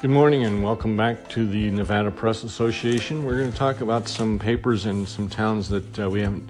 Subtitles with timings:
[0.00, 3.22] Good morning and welcome back to the Nevada Press Association.
[3.22, 6.48] We're going to talk about some papers in some towns that uh, we haven't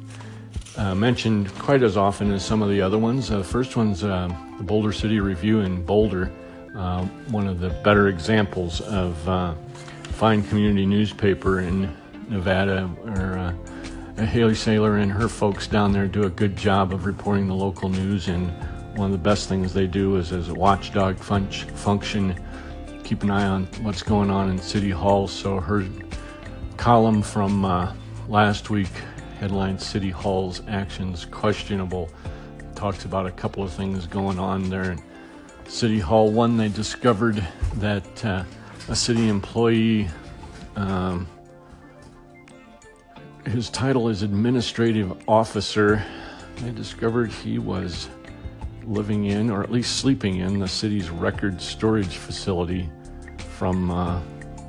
[0.77, 3.31] uh, mentioned quite as often as some of the other ones.
[3.31, 6.31] The uh, first one's uh, the Boulder City Review in Boulder,
[6.77, 9.55] uh, one of the better examples of uh,
[10.05, 11.93] fine community newspaper in
[12.29, 13.53] Nevada, where
[14.27, 17.89] Hali Saylor and her folks down there do a good job of reporting the local
[17.89, 18.29] news.
[18.29, 18.49] And
[18.97, 22.37] one of the best things they do is as a watchdog fun- function
[23.11, 25.27] keep an eye on what's going on in City Hall.
[25.27, 25.85] So her
[26.77, 27.93] column from uh,
[28.29, 28.87] last week,
[29.41, 32.09] headline City Hall's actions questionable,
[32.77, 35.03] talks about a couple of things going on there in
[35.67, 36.31] City Hall.
[36.31, 37.45] One, they discovered
[37.79, 38.45] that uh,
[38.87, 40.09] a city employee,
[40.77, 41.27] um,
[43.45, 46.01] his title is administrative officer.
[46.59, 48.09] They discovered he was
[48.85, 52.89] living in, or at least sleeping in, the city's record storage facility
[53.61, 54.19] from uh,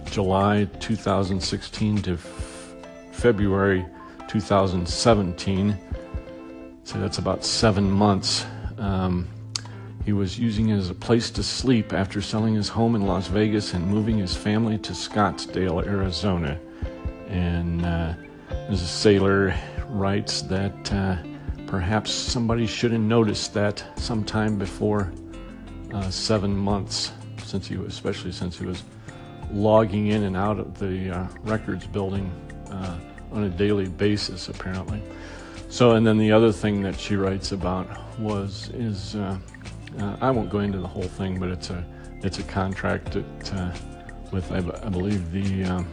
[0.03, 2.75] July 2016 to f-
[3.13, 3.85] February
[4.27, 5.77] 2017.
[6.83, 8.45] So that's about seven months.
[8.77, 9.29] Um,
[10.03, 13.27] he was using it as a place to sleep after selling his home in Las
[13.27, 16.59] Vegas and moving his family to Scottsdale, Arizona.
[17.29, 18.15] And uh,
[18.69, 18.91] Mrs.
[18.91, 21.15] Saylor writes that uh,
[21.65, 25.13] perhaps somebody should have noticed that sometime before
[25.93, 27.13] uh, seven months
[27.51, 28.83] since he was, especially since he was
[29.51, 32.31] logging in and out of the uh, records building
[32.71, 32.97] uh,
[33.33, 35.01] on a daily basis, apparently.
[35.69, 37.87] So, and then the other thing that she writes about
[38.19, 39.37] was is uh,
[39.99, 41.85] uh I won't go into the whole thing, but it's a
[42.23, 43.73] it's a contract that, uh,
[44.31, 45.87] with I, I, believe the um,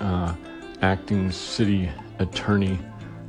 [0.00, 0.34] uh,
[0.82, 2.78] acting city attorney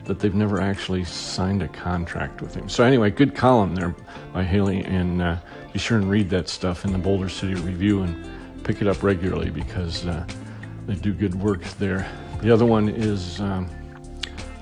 [0.09, 2.67] that they've never actually signed a contract with him.
[2.67, 3.95] So anyway, good column there
[4.33, 5.37] by Hali, and uh,
[5.71, 8.27] be sure and read that stuff in the Boulder City Review and
[8.63, 10.25] pick it up regularly because uh,
[10.87, 12.09] they do good work there.
[12.41, 13.69] The other one is um,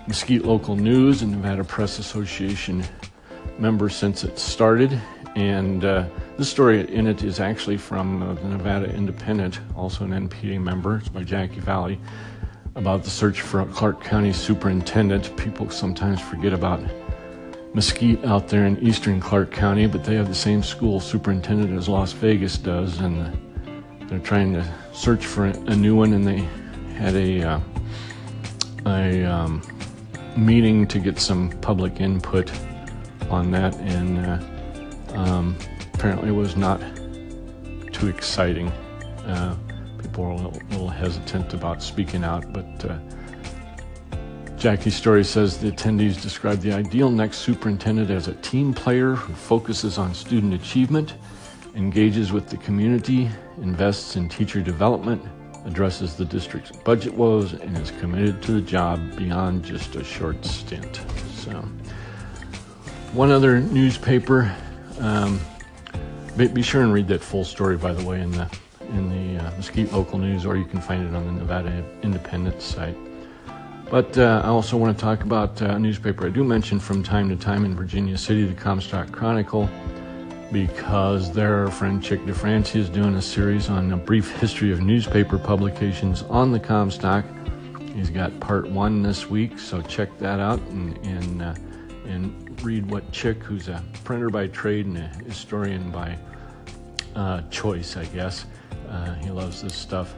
[0.06, 2.83] Mesquite Local News and Nevada Press Association
[3.58, 5.02] member since it started.
[5.38, 6.08] And uh,
[6.38, 10.98] this story in it is actually from uh, the Nevada Independent, also an NPA member.
[10.98, 12.00] It's by Jackie Valley
[12.77, 15.36] about the search for a Clark County superintendent.
[15.36, 16.80] People sometimes forget about
[17.73, 21.89] Mesquite out there in eastern Clark County, but they have the same school superintendent as
[21.89, 23.36] Las Vegas does, and
[24.08, 26.14] they're trying to search for a new one.
[26.14, 26.48] And they
[26.93, 27.60] had a uh,
[28.86, 29.61] a um,
[30.38, 32.52] meeting to get some public input
[33.30, 35.58] on that, and uh, um,
[35.95, 36.80] apparently it was not
[37.92, 38.70] too exciting.
[39.26, 39.55] Uh,
[40.02, 42.97] people are a little, little hesitant about speaking out, but uh,
[44.58, 49.33] Jackie's story says the attendees described the ideal next superintendent as a team player who
[49.33, 51.13] focuses on student achievement,
[51.75, 53.30] engages with the community,
[53.61, 55.21] invests in teacher development,
[55.65, 60.43] addresses the district's budget woes, and is committed to the job beyond just a short
[60.43, 61.02] stint.
[61.35, 61.52] So,
[63.14, 64.52] one other newspaper.
[64.99, 65.39] Um,
[66.35, 68.49] be, be, sure and read that full story, by the way, in the
[68.89, 72.61] in the uh, Mesquite Local News, or you can find it on the Nevada Independent
[72.61, 72.98] site.
[73.89, 77.03] But uh, I also want to talk about uh, a newspaper I do mention from
[77.03, 79.70] time to time in Virginia City, the Comstock Chronicle,
[80.52, 85.37] because their friend Chick DeFranci is doing a series on a brief history of newspaper
[85.37, 87.23] publications on the Comstock.
[87.95, 91.55] He's got part one this week, so check that out and and, uh,
[92.05, 96.17] and read what Chick, who's a printer by trade and a historian by
[97.15, 98.45] uh, choice, I guess,
[98.89, 100.15] uh, he loves this stuff.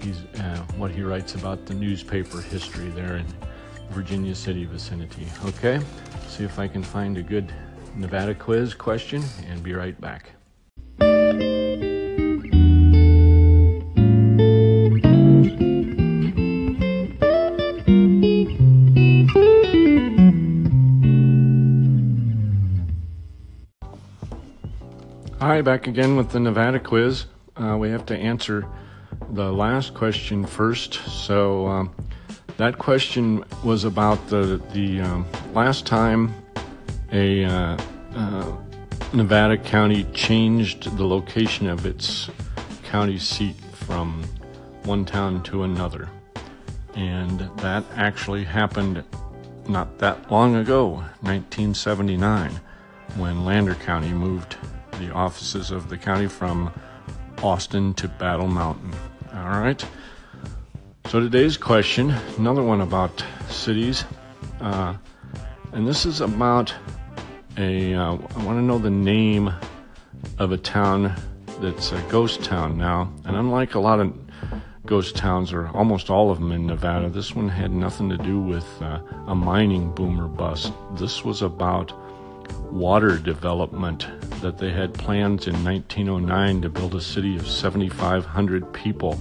[0.00, 3.26] He's uh, what he writes about the newspaper history there in
[3.90, 5.26] Virginia City vicinity.
[5.44, 5.80] Okay,
[6.28, 7.52] see if I can find a good
[7.96, 10.32] Nevada quiz question and be right back.
[25.40, 27.26] All right, back again with the Nevada quiz.
[27.56, 28.66] Uh, we have to answer
[29.32, 30.94] the last question first.
[31.06, 31.94] So um,
[32.56, 36.34] that question was about the the um, last time
[37.12, 37.78] a uh,
[38.14, 38.56] uh,
[39.12, 42.30] Nevada county changed the location of its
[42.84, 44.22] county seat from
[44.84, 46.08] one town to another,
[46.94, 49.04] and that actually happened
[49.68, 52.50] not that long ago, 1979,
[53.16, 54.56] when Lander County moved
[54.98, 56.72] the offices of the county from
[57.42, 58.94] Austin to Battle Mountain.
[59.34, 59.84] All right.
[61.06, 64.04] So today's question, another one about cities,
[64.60, 64.94] uh,
[65.72, 66.72] and this is about
[67.56, 67.94] a.
[67.94, 69.52] Uh, I want to know the name
[70.38, 71.14] of a town
[71.60, 73.12] that's a ghost town now.
[73.24, 74.14] And unlike a lot of
[74.86, 78.40] ghost towns, or almost all of them in Nevada, this one had nothing to do
[78.40, 80.72] with uh, a mining boom or bust.
[80.94, 81.92] This was about
[82.70, 84.06] water development
[84.40, 89.18] that they had plans in 1909 to build a city of 7,500 people,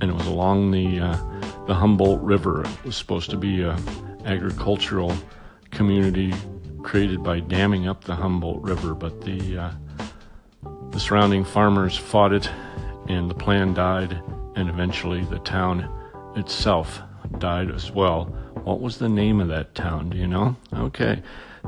[0.00, 1.16] and it was along the uh,
[1.66, 2.62] the Humboldt River.
[2.62, 3.78] It was supposed to be a
[4.24, 5.14] agricultural
[5.70, 6.32] community
[6.82, 9.70] created by damming up the Humboldt River, but the uh,
[10.90, 12.50] the surrounding farmers fought it,
[13.08, 14.20] and the plan died,
[14.56, 15.88] and eventually the town
[16.36, 17.00] itself
[17.38, 18.24] died as well.
[18.64, 20.10] What was the name of that town?
[20.10, 20.56] Do you know?
[20.74, 21.22] Okay.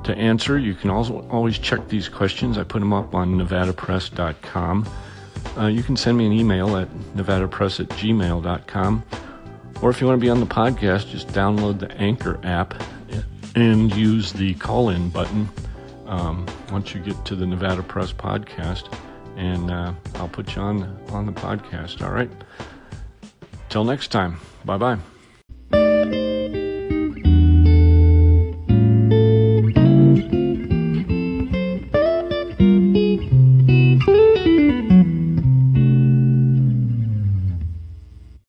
[0.04, 2.56] To answer, you can also always check these questions.
[2.58, 4.88] I put them up on nevadapress.com.
[5.58, 9.04] Uh, you can send me an email at nevadapress at gmail.com.
[9.82, 12.74] Or if you want to be on the podcast, just download the Anchor app
[13.54, 15.48] and use the call in button
[16.06, 18.92] um, once you get to the Nevada Press podcast,
[19.36, 22.02] and uh, I'll put you on, on the podcast.
[22.02, 22.30] All right.
[23.68, 24.38] Till next time.
[24.64, 25.19] Bye bye.